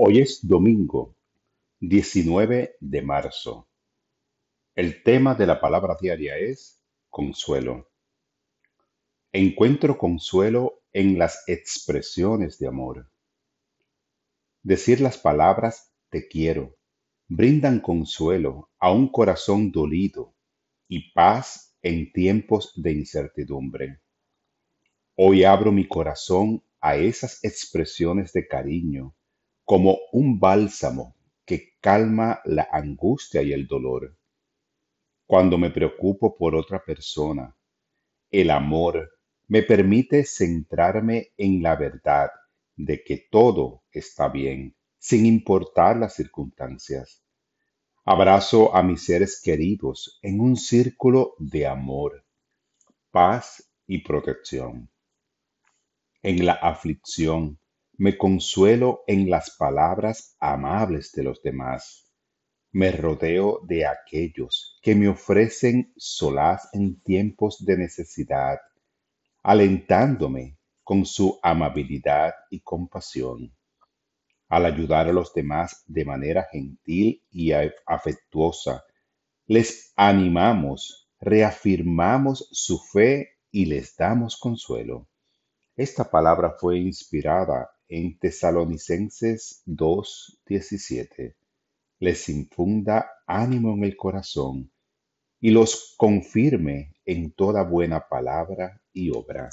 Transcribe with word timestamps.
Hoy 0.00 0.20
es 0.20 0.46
domingo 0.46 1.16
19 1.80 2.76
de 2.78 3.02
marzo. 3.02 3.68
El 4.76 5.02
tema 5.02 5.34
de 5.34 5.44
la 5.44 5.60
palabra 5.60 5.96
diaria 6.00 6.38
es 6.38 6.80
consuelo. 7.10 7.90
Encuentro 9.32 9.98
consuelo 9.98 10.84
en 10.92 11.18
las 11.18 11.42
expresiones 11.48 12.60
de 12.60 12.68
amor. 12.68 13.10
Decir 14.62 15.00
las 15.00 15.18
palabras 15.18 15.92
te 16.10 16.28
quiero 16.28 16.76
brindan 17.26 17.80
consuelo 17.80 18.70
a 18.78 18.92
un 18.92 19.10
corazón 19.10 19.72
dolido 19.72 20.32
y 20.86 21.10
paz 21.10 21.76
en 21.82 22.12
tiempos 22.12 22.72
de 22.76 22.92
incertidumbre. 22.92 24.00
Hoy 25.16 25.42
abro 25.42 25.72
mi 25.72 25.88
corazón 25.88 26.62
a 26.80 26.94
esas 26.94 27.42
expresiones 27.42 28.32
de 28.32 28.46
cariño 28.46 29.16
como 29.68 29.98
un 30.12 30.40
bálsamo 30.40 31.14
que 31.44 31.74
calma 31.78 32.40
la 32.46 32.66
angustia 32.72 33.42
y 33.42 33.52
el 33.52 33.66
dolor. 33.66 34.16
Cuando 35.26 35.58
me 35.58 35.68
preocupo 35.68 36.38
por 36.38 36.54
otra 36.54 36.82
persona, 36.82 37.54
el 38.30 38.48
amor 38.48 39.10
me 39.46 39.62
permite 39.62 40.24
centrarme 40.24 41.34
en 41.36 41.62
la 41.62 41.76
verdad 41.76 42.30
de 42.76 43.04
que 43.04 43.28
todo 43.30 43.82
está 43.92 44.30
bien, 44.30 44.74
sin 44.96 45.26
importar 45.26 45.98
las 45.98 46.14
circunstancias. 46.14 47.22
Abrazo 48.06 48.74
a 48.74 48.82
mis 48.82 49.04
seres 49.04 49.38
queridos 49.44 50.18
en 50.22 50.40
un 50.40 50.56
círculo 50.56 51.34
de 51.38 51.66
amor, 51.66 52.24
paz 53.10 53.70
y 53.86 53.98
protección. 53.98 54.88
En 56.22 56.46
la 56.46 56.54
aflicción 56.54 57.58
me 57.98 58.16
consuelo 58.16 59.02
en 59.08 59.28
las 59.28 59.56
palabras 59.56 60.36
amables 60.38 61.10
de 61.10 61.24
los 61.24 61.42
demás. 61.42 62.08
Me 62.70 62.92
rodeo 62.92 63.60
de 63.66 63.86
aquellos 63.86 64.78
que 64.82 64.94
me 64.94 65.08
ofrecen 65.08 65.92
solaz 65.96 66.68
en 66.72 67.00
tiempos 67.02 67.64
de 67.64 67.76
necesidad, 67.76 68.58
alentándome 69.42 70.58
con 70.84 71.04
su 71.04 71.40
amabilidad 71.42 72.34
y 72.50 72.60
compasión. 72.60 73.52
Al 74.48 74.66
ayudar 74.66 75.08
a 75.08 75.12
los 75.12 75.34
demás 75.34 75.82
de 75.88 76.04
manera 76.04 76.46
gentil 76.52 77.24
y 77.32 77.50
afectuosa, 77.84 78.84
les 79.46 79.92
animamos, 79.96 81.10
reafirmamos 81.18 82.48
su 82.52 82.78
fe 82.78 83.38
y 83.50 83.66
les 83.66 83.96
damos 83.96 84.36
consuelo. 84.36 85.08
Esta 85.78 86.10
palabra 86.10 86.56
fue 86.58 86.76
inspirada 86.76 87.70
en 87.86 88.18
Tesalonicenses 88.18 89.62
2:17. 89.64 91.36
Les 92.00 92.28
infunda 92.28 93.08
ánimo 93.28 93.74
en 93.74 93.84
el 93.84 93.96
corazón 93.96 94.72
y 95.38 95.52
los 95.52 95.94
confirme 95.96 96.96
en 97.04 97.30
toda 97.30 97.62
buena 97.62 98.08
palabra 98.08 98.82
y 98.92 99.10
obra. 99.16 99.50